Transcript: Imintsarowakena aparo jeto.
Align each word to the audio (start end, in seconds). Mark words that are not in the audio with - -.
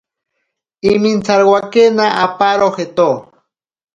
Imintsarowakena 0.91 2.05
aparo 2.25 2.67
jeto. 2.75 3.09